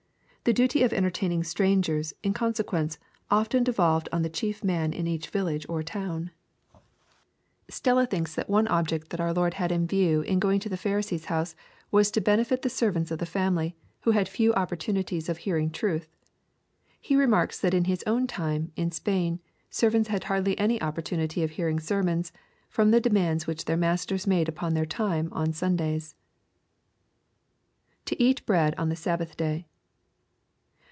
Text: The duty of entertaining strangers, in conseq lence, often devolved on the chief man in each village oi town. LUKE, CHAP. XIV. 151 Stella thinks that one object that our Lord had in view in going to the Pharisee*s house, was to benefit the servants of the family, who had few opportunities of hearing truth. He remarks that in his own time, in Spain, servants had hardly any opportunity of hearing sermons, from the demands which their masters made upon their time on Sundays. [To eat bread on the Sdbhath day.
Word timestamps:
The 0.43 0.53
duty 0.53 0.81
of 0.81 0.91
entertaining 0.91 1.43
strangers, 1.43 2.15
in 2.23 2.33
conseq 2.33 2.73
lence, 2.73 2.97
often 3.29 3.63
devolved 3.63 4.09
on 4.11 4.23
the 4.23 4.29
chief 4.29 4.63
man 4.63 4.91
in 4.91 5.05
each 5.05 5.29
village 5.29 5.69
oi 5.69 5.83
town. 5.83 6.31
LUKE, 6.73 6.81
CHAP. 6.81 6.81
XIV. 6.81 7.71
151 7.75 7.75
Stella 7.75 8.05
thinks 8.07 8.33
that 8.33 8.49
one 8.49 8.67
object 8.69 9.09
that 9.11 9.19
our 9.19 9.33
Lord 9.33 9.53
had 9.53 9.71
in 9.71 9.85
view 9.85 10.21
in 10.21 10.39
going 10.39 10.59
to 10.61 10.67
the 10.67 10.77
Pharisee*s 10.79 11.25
house, 11.25 11.55
was 11.91 12.09
to 12.09 12.21
benefit 12.21 12.63
the 12.63 12.71
servants 12.71 13.11
of 13.11 13.19
the 13.19 13.27
family, 13.27 13.75
who 14.01 14.09
had 14.11 14.27
few 14.27 14.51
opportunities 14.55 15.29
of 15.29 15.37
hearing 15.37 15.69
truth. 15.69 16.07
He 16.99 17.15
remarks 17.15 17.59
that 17.59 17.75
in 17.75 17.83
his 17.83 18.03
own 18.07 18.25
time, 18.25 18.71
in 18.75 18.89
Spain, 18.91 19.39
servants 19.69 20.09
had 20.09 20.23
hardly 20.23 20.57
any 20.57 20.81
opportunity 20.81 21.43
of 21.43 21.51
hearing 21.51 21.79
sermons, 21.79 22.31
from 22.67 22.89
the 22.89 22.99
demands 22.99 23.45
which 23.45 23.65
their 23.65 23.77
masters 23.77 24.25
made 24.25 24.49
upon 24.49 24.73
their 24.73 24.87
time 24.87 25.29
on 25.33 25.53
Sundays. 25.53 26.15
[To 28.05 28.19
eat 28.19 28.43
bread 28.47 28.73
on 28.79 28.89
the 28.89 28.95
Sdbhath 28.95 29.37
day. 29.37 29.67